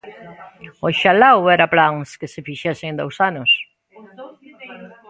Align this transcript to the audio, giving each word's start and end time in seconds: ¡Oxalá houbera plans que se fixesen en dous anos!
¡Oxalá 0.87 1.29
houbera 1.33 1.71
plans 1.73 2.09
que 2.19 2.31
se 2.33 2.41
fixesen 2.47 2.87
en 2.89 2.99
dous 3.01 3.15
anos! 3.29 3.51